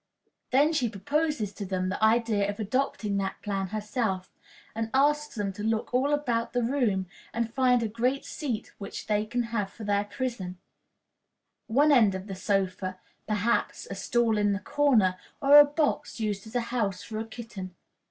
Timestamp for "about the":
6.11-6.63